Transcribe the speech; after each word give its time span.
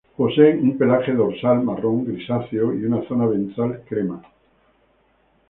Poseen 0.19 0.61
un 0.67 0.71
pelaje 0.79 1.13
dorsal 1.19 1.61
marrón 1.63 2.03
grisáceo, 2.05 2.73
y 2.73 2.83
una 2.85 3.03
zona 3.07 3.27
ventral 3.27 3.83
crema. 3.87 4.23